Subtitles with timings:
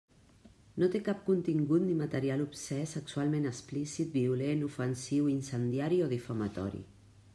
[0.83, 6.83] No té cap contingut ni material obscè, sexualment explícit, violent, ofensiu, incendiari o difamatori.